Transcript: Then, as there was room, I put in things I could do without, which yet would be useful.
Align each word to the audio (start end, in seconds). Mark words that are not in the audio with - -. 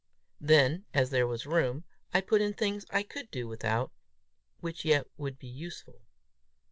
Then, 0.39 0.85
as 0.95 1.11
there 1.11 1.27
was 1.27 1.45
room, 1.45 1.83
I 2.11 2.21
put 2.21 2.41
in 2.41 2.55
things 2.55 2.87
I 2.89 3.03
could 3.03 3.29
do 3.29 3.47
without, 3.47 3.91
which 4.59 4.83
yet 4.83 5.05
would 5.15 5.37
be 5.37 5.45
useful. 5.45 6.01